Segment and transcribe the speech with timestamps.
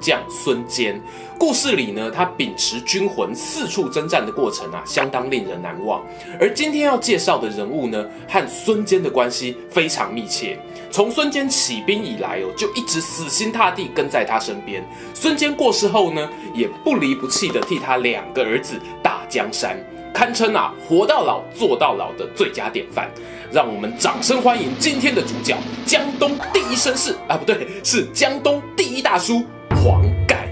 [0.00, 1.00] 将孙坚，
[1.38, 6.02] 故事里呢，他秉持军魂四处征战的过程啊，相当令人难忘。
[6.40, 10.58] 而今天要介绍的人物呢，和孙坚的关系非常密切。
[10.90, 14.84] 从孙坚起兵以来哦，就一直死心塌地跟在他身边。
[15.12, 19.76] 孙坚过世后呢，也不离不弃地替他两个儿子打江山，
[20.12, 23.10] 堪称啊活到老做到老的最佳典范。
[23.50, 29.44] 让我们掌声欢迎今天的主角，江东第一绅士啊，不对，是江东第一大叔。
[29.84, 30.48] 黄盖。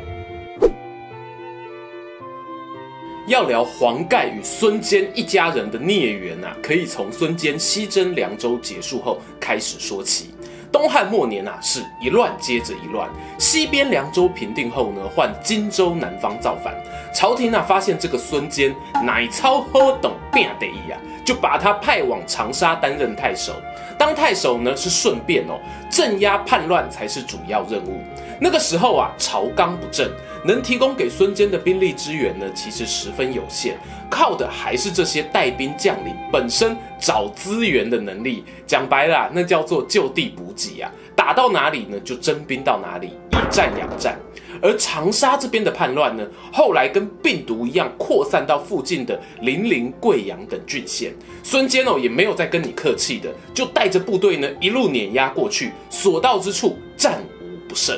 [3.26, 10.34] 要聊黄盖与孙坚一家人的孽缘啊，可以从孙坚西征凉州结束后开始说起。
[10.70, 13.08] 东汉末年啊，是一乱接着一乱。
[13.38, 16.74] 西边凉州平定后呢，换荆州南方造反。
[17.14, 23.54] 朝廷啊，发现这个孙坚乃超好懂变得意啊，就把他派往长沙担任太守。
[23.98, 25.58] 当太守呢，是顺便哦，
[25.90, 28.02] 镇压叛乱才是主要任务。
[28.42, 30.10] 那个时候啊，朝纲不正，
[30.44, 33.76] 能提供给孙坚的兵力支援呢，其实十分有限，
[34.10, 38.42] 靠的还是这些带兵将领本身找资源的能力。
[38.66, 44.18] 讲白了，那叫做就地补给啊，打到哪里呢，就征兵到哪里，以战养战。
[44.60, 51.12] 而长沙这边的叛乱呢，后来跟病毒一样扩散到附近的零陵、贵阳等郡县。
[51.44, 57.96] 孙坚哦，也没有再跟你客气的，就带着部队呢，一路碾压过去，所到之处战无不胜。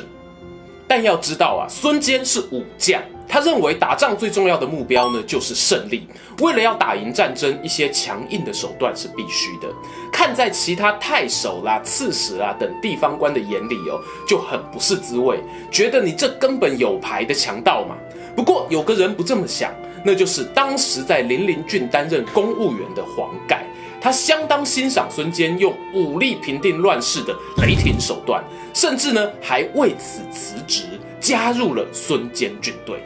[0.87, 6.07] 但要知道啊，孙坚是武将，他认为打仗最重要的目标呢，就是胜利。
[6.41, 9.67] 为了要打赢战争，一些强硬的手段是必须的。
[10.11, 15.39] 看在其他太守啦、刺史啦等地方官的眼里哦，就很不是滋味，
[15.71, 17.95] 觉得你这根本有牌的强盗嘛。
[18.35, 19.73] 不过有个人不这么想，
[20.03, 23.64] 那就是当时在零陵郡担任公务员的黄盖。
[24.05, 30.83] 他相当欣赏孙坚用武力平定乱世的雷霆手段，甚至呢还为此辞职，
[31.19, 32.99] 加入了孙坚军队。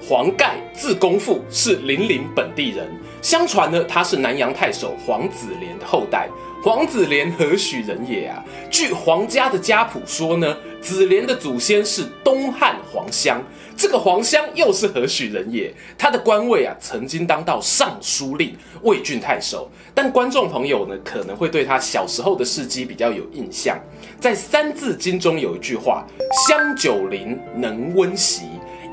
[0.00, 2.90] 黄盖字公父，是零陵本地人。
[3.20, 6.30] 相传呢，他是南阳太守黄子廉的后代。
[6.64, 8.42] 黄子廉何许人也啊？
[8.70, 13.40] 据黄家的家谱说呢，子廉的祖先是东汉黄香。
[13.74, 15.72] 这个黄香又是何许人也？
[15.96, 19.70] 他的官位啊，曾经当到尚书令、魏郡太守。
[19.94, 23.78] 但观众朋友呢，可能会对他小时候的事迹比较有印象。
[24.20, 26.04] 在《三字经》中有一句话
[26.46, 28.42] ：“香九龄，能温席。”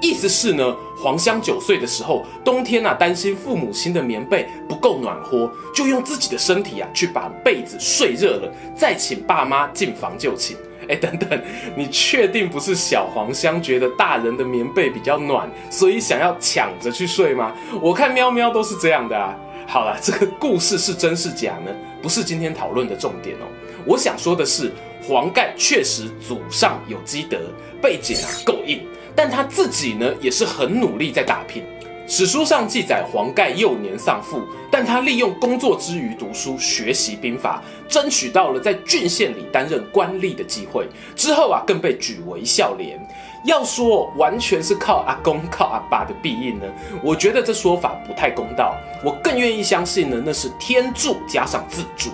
[0.01, 10.55] 意思是呢，黄香九岁的时候，冬天啊，担心父母亲的棉被不够暖和，就用自己的身体啊，去把被子睡热了，再请爸妈进房就寝。
[10.89, 11.41] 哎，等等，
[11.75, 17.53] 你确定不是小黄香觉得大人的棉被比较暖，所以想要抢着去睡吗？
[17.81, 19.35] 我看喵喵都是这样的啊。
[19.67, 21.71] 好了，这个故事是真是假呢？
[22.01, 23.45] 不是今天讨论的重点哦。
[23.85, 24.71] 我想说的是，
[25.03, 27.37] 黄盖确实祖上有积德，
[27.79, 28.81] 背景啊够硬。
[29.15, 31.63] 但他自己呢，也是很努力在打拼。
[32.11, 40.87] 史书上记载，黄盖幼年丧父，但他利用工作之余读书学习兵法，争取到了在郡县里担任官吏的机会。
[41.15, 42.99] 之后啊，更被举为孝廉。
[43.45, 46.65] 要说完全是靠阿公靠阿爸的庇荫呢，
[47.03, 48.75] 我觉得这说法不太公道。
[49.05, 52.09] 我更愿意相信呢，那是天助加上自助。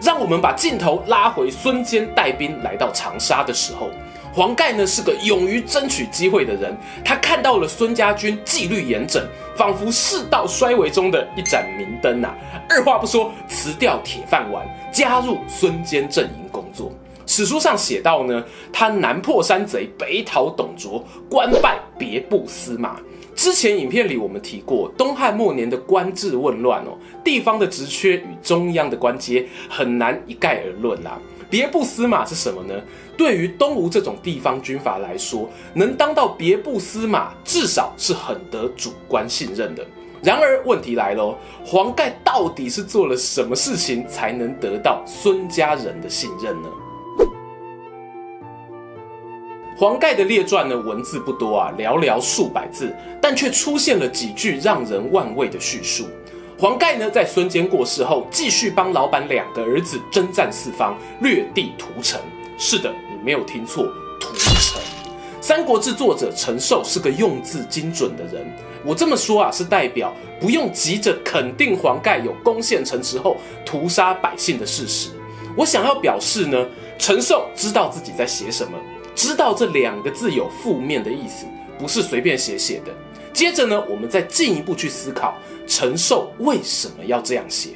[0.00, 3.90] 让我们把镜头拉回孙坚带兵来到长沙的时候。
[4.34, 9.22] 黄盖呢是个勇于争取机会的人，他看到了孙家军纪律严整，
[9.54, 12.34] 仿佛世道衰微中的一盏明灯啊！
[12.68, 16.90] 二话不说，辞掉铁饭碗，加入孙坚阵营工作。
[17.26, 22.96] 史书上写道呢，他南破山贼，北讨董卓，官拜别部司马。
[23.42, 31.18] 之前影片里我们提过，东汉末年的官制混乱哦，地方的职缺与中央的官阶很难一概而论啦。
[31.50, 32.80] 别部司马是什么呢？
[33.16, 39.84] 对于东吴这种地方军阀来说，能当到别部司马，至少是很得主官信任的。
[40.22, 41.36] 然而问题来了，
[41.66, 46.68] 黄盖到底是做了什么事情才能得到孙家人的信任呢？
[49.76, 56.06] 黄盖的列传呢，文字不多啊，寥寥数百字，但却出现了几句让人万味的叙述。
[56.58, 62.20] 黄盖呢，在孙坚过世后，继续帮老板两个儿子征战四方，掠地屠城。
[62.58, 63.84] 是的，你没有听错，
[64.20, 64.80] 屠城
[65.40, 68.46] 三国志》作者陈寿是个用字精准的人。
[68.84, 73.36] 我这么说啊，是代表不用急着肯定黄盖有攻陷城池后
[73.66, 75.10] 屠杀百姓的事实。
[75.56, 76.64] 我想要表示呢，
[76.96, 78.78] 陈寿知道自己在写什么，
[79.14, 81.46] 知道这两个字有负面的意思，
[81.78, 82.92] 不是随便写写的。
[83.32, 85.34] 接着呢，我们再进一步去思考
[85.66, 87.70] 陈寿为什么要这样写。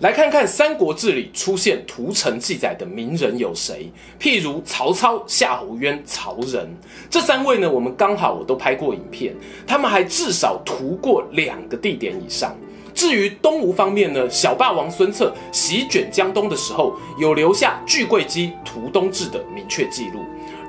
[0.00, 3.92] 来看看《三国志》里出现屠城记载的名人有谁？
[4.18, 6.68] 譬如曹操、夏侯渊、曹仁
[7.08, 9.32] 这三位呢，我们刚好我都拍过影片，
[9.64, 12.56] 他们还至少屠过两个地点以上。
[13.02, 20.20] 至于东吴方面呢，小霸王孙策席卷江东的时候，有留下巨贵姬屠东至的明确记录；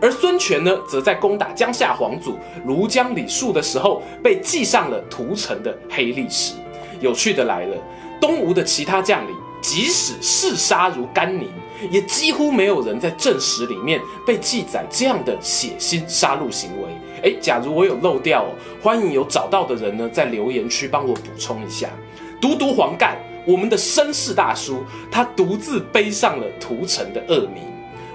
[0.02, 2.36] 而孙权呢，则在攻打江夏皇祖
[2.66, 6.56] 庐江李树的时候，被记上了屠城的黑历史。
[7.02, 7.78] 有趣的来了。
[8.20, 11.48] 东吴的其他将领，即使嗜杀如甘宁，
[11.92, 16.90] 也几乎没有人在正史里面被记载这样的血腥杀戮行为。
[17.22, 18.50] 诶，假如我有漏掉哦，
[18.82, 21.88] 欢迎有找到的人呢，在留言区帮我补充一下。
[22.44, 27.64] 独独黄盖，我们的绅士大叔，他独自背上了屠城的恶名。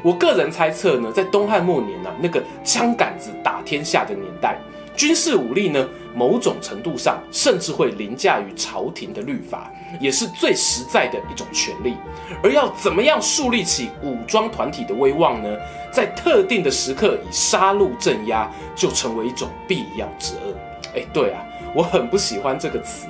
[0.02, 4.58] 我个人猜测呢，在东汉末年啊，那个枪杆子打天下的年代。
[4.94, 11.94] 军事武力呢，某种程度上甚至会凌驾于朝廷的律法，也是最实在的一种权力。
[12.42, 15.56] 而要怎么样树立起武装团体的威望呢？
[15.90, 18.46] 在特定的时刻以杀戮镇压，
[18.76, 20.54] 就成为一种必要之恶。
[20.94, 21.42] 哎，对啊，
[21.74, 23.06] 我很不喜欢这个词。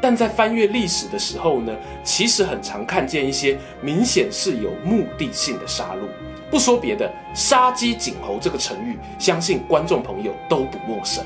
[0.00, 6.08] 但在翻阅历史的时候呢，其实很常看见一些明显是有目的性的杀戮。
[6.50, 11.24] 不说别的，“杀鸡儆猴”这个成语，相信观众朋友都不陌生。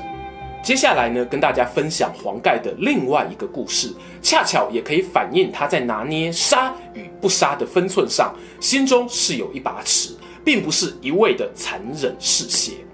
[0.61, 3.91] 接下来呢，跟大家分享黄盖的另外一个故事，
[4.21, 12.84] 恰巧也可以反映他在拿捏杀与不杀的分寸上，心中是有一把尺，并不是一味的残忍嗜血。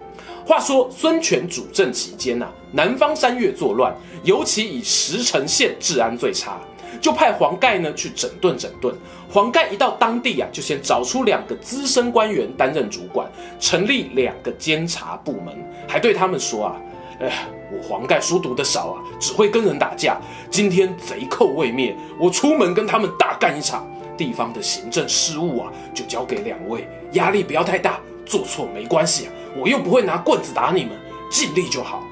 [0.45, 6.59] 话说孙权主政期间呐、南方山岳作乱，尤其以石城县治安最差。
[6.99, 8.93] 就派黄盖呢去整顿整顿。
[9.31, 13.27] 黄盖一到当地啊，就先找出两个资深官员担任主管，
[13.59, 15.55] 成立两个监察部门，
[15.87, 16.75] 还对他们说啊，
[17.19, 20.19] 哎，我黄盖书读得少啊，只会跟人打架。
[20.51, 23.89] 今天贼寇未灭，我出门跟他们大干一场。
[24.17, 30.91] 地方的行政事务啊，就交给两位，压力不要太大，做错没关系啊，我又不会拿棍子打你们，
[31.29, 32.03] 尽力就好。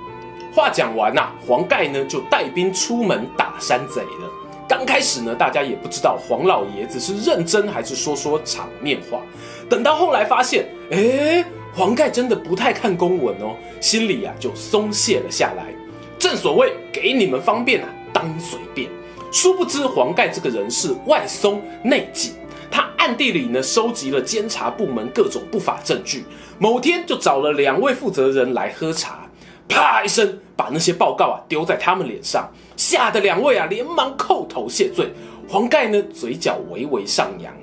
[0.54, 4.30] 话讲完呐、啊，黄盖呢就带兵出门打山贼了。
[4.68, 9.22] 刚开始呢，大家也不知道黄老爷子是认真还是说说场面话。
[9.70, 11.44] 等到后来发现，哎，
[11.74, 15.74] 黄盖真的不太看公文哦，心里、啊、就松懈了下来。
[16.18, 18.90] 正所谓给你们方便啊，当随便。
[19.32, 22.34] 殊不知黄盖这个人是外松内紧，
[22.72, 26.26] 他暗地里呢收集了监察部门各种不法证据。
[26.60, 29.28] 某天就找了两位负责人来喝茶，
[29.68, 32.48] 啪一声把那些报告啊丢在他们脸上。
[32.76, 35.12] 吓得两位啊，连忙叩头谢罪。
[35.48, 37.54] 黄盖呢，嘴角微微上扬。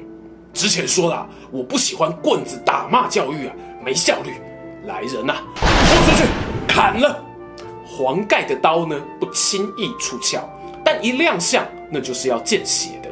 [0.52, 3.54] 之前说了，我不喜欢棍子打骂教育啊，
[3.84, 4.32] 没效率。
[4.86, 6.28] 来人呐、啊，拖出去
[6.66, 7.22] 砍了。
[7.84, 10.40] 黄盖的刀呢，不轻易出鞘，
[10.84, 13.08] 但一亮相，那就是要见血的。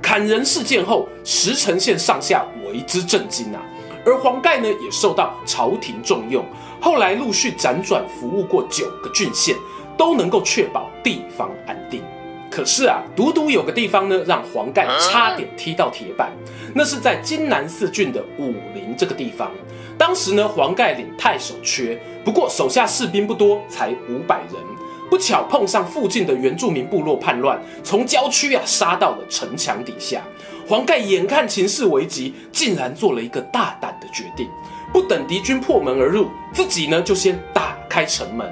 [0.00, 3.60] 砍人事件后，石城县上下为之震惊啊。
[4.04, 6.44] 而黄盖呢，也受到朝廷重用，
[6.80, 9.56] 后来陆续辗转服务过九个郡县。
[9.98, 12.02] 都能够确保地方安定，
[12.50, 16.32] 可是啊，独独有个地方呢，让黄盖差点踢到铁板，
[16.74, 19.50] 那是在今南四郡的武陵这个地方。
[19.98, 24.79] 当时呢，黄盖领太守缺，不过手下士兵不多，才五百人。
[25.10, 30.22] 不巧碰上附近的原住民部落叛乱，从郊区啊杀到了城墙底下。
[30.68, 34.48] 黄盖眼看情势危急，竟然做了一个大胆的决定，
[34.92, 38.48] 不等敌军破门而入，自己呢就先打开城门。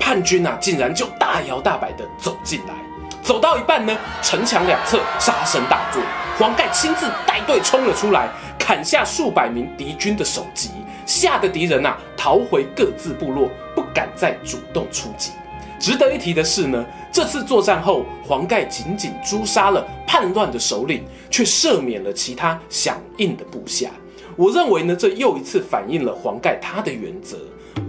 [0.00, 2.74] 叛军啊，竟然就大摇大摆地走进来，
[3.22, 6.02] 走到一半呢，城墙两侧杀声大作，
[6.38, 10.70] 黄盖亲自带队冲了出来，砍下数百名敌军的首级，
[11.06, 15.30] 吓得敌人呐、啊、逃回各自部落，不敢再主动出击。
[15.80, 23.90] 值得一提的是呢，这次作战后，黄盖仅仅诛杀了叛乱的首领，却赦免了其他响应的部下。
[24.36, 27.38] 我认为呢，这又一次反映了黄盖他的原则：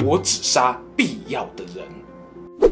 [0.06, 2.72] 我只杀必要的人。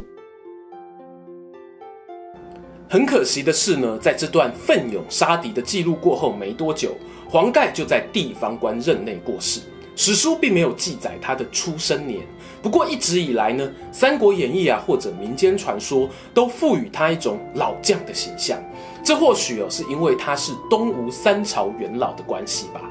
[2.90, 6.96] 很可惜的是呢，在这段奋勇杀敌的记录过后没多久，
[7.30, 9.60] 黄盖就在地方官任内过世。
[9.98, 12.22] 史书并没有记载他的出生年，
[12.62, 18.58] 不过一直以来呢，《三国演义》啊或者民间传说都赋予他一种老将的形象。
[19.04, 22.82] 这或许哦是因为他是东吴三朝元老的关系吧。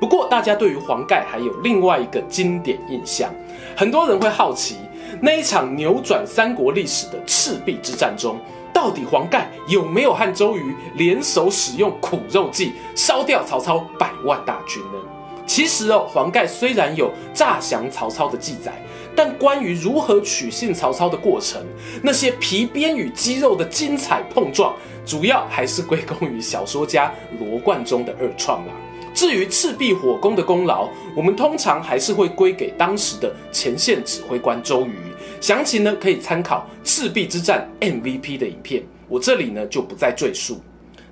[0.00, 3.32] 不过，大家对于黄盖还有另外一个经典印象，
[3.76, 4.76] 很多人会好奇，
[5.20, 8.38] 那一场扭转三国历史的赤壁之战中，
[8.72, 14.98] 到底黄盖有没有和周瑜联手使用苦肉计，烧掉曹操百万大军呢？
[15.46, 18.82] 其实哦，黄盖虽然有诈降曹操的记载，
[19.16, 21.64] 但关于如何取信曹操的过程，
[22.02, 28.72] 那些皮鞭与肌肉的精彩碰撞，主要还是归功于小说家罗贯中的二创啦。
[29.14, 34.92] 至于赤壁火攻的功劳，我们通常还是会归给当时的前线指挥官周瑜。
[35.40, 40.60] 详情呢，可以参考赤壁之战 MVP 的影片，我这里呢就不再赘述。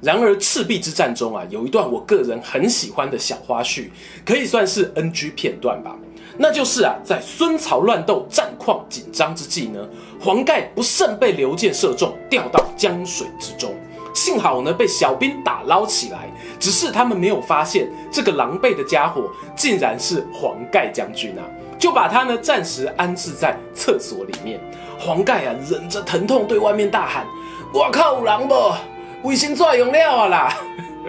[0.03, 3.89] 然而赤壁之战中啊，有一段我个人很喜欢的小花絮，
[4.23, 5.97] 可以算是 NG 片段吧。
[6.37, 9.81] 那就是啊，在孙曹乱斗、战况紧张之际呢，
[10.21, 13.75] 黄盖不慎被刘建射中，掉到江水之中。
[14.13, 21.43] 幸好呢，被小兵打捞起来，只是他们没有发现这个狼狈的家伙竟然是黄盖将军啊，
[21.79, 24.61] 就把他呢暂时安置在厕所里面。
[24.99, 27.27] 黄盖啊，忍着疼痛对外面大喊
[27.75, 28.55] ：“我靠，有狼不？
[29.25, 30.57] 卫生纸用料啊啦！”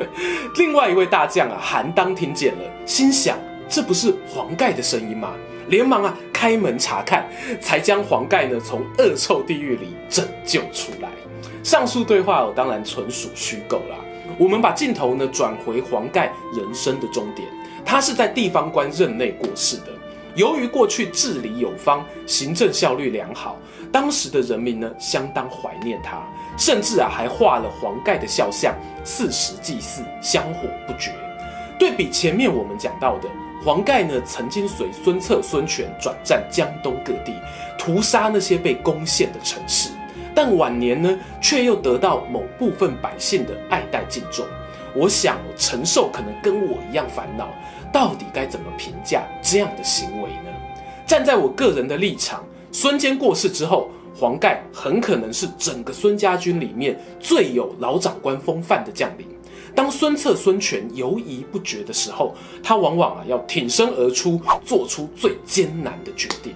[0.58, 5.34] 另外一位大将啊，韩当听见了，心想：这不是黄盖的声音吗？
[5.68, 7.28] 连忙啊开门查看，
[7.60, 11.10] 才将黄盖呢从恶臭地狱里拯救出来。
[11.64, 13.96] 上述对话哦，当然纯属虚构啦。
[14.38, 17.48] 我们把镜头呢转回黄盖人生的终点，
[17.84, 19.88] 他是在地方官任内过世的。
[20.36, 23.58] 由于过去治理有方，行政效率良好，
[23.92, 26.22] 当时的人民呢相当怀念他，
[26.58, 31.12] 甚至啊还画了黄盖的肖像，四时祭祀，香火不绝。
[31.80, 33.30] 对比前面我们讲到的，
[33.66, 37.34] 黄盖呢曾经随孙策、孙权转战江东各地，
[37.80, 39.90] 屠杀那些被攻陷的城市。
[40.36, 44.46] 但晚年呢，却又得到某部分百姓的爱戴敬重。
[44.94, 47.50] 我想陈寿可能跟我一样烦恼，
[47.92, 50.52] 到底该怎么评价这样的行为呢？
[51.08, 59.26] 站在我个人的立场，孙坚过世之后，黄盖很可能是整个孙家军里面最有老长官风范的将领。
[59.74, 66.54] 当孙策、孙权犹疑不决的时候，他往往啊要挺身而出，做出最艰难的决定。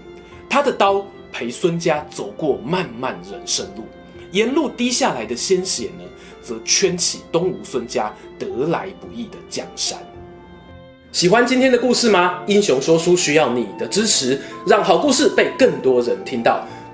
[0.50, 1.06] 他的刀。
[1.32, 3.84] 陪孙家走过漫漫人生路，
[4.32, 6.04] 沿路滴下来的鲜血呢，
[6.42, 10.00] 则圈起东吴孙家得来不易的江山。
[11.12, 12.44] 喜欢今天的故事吗？
[12.48, 16.66] 英雄说书需要你的支持，让好故事被更多人听到。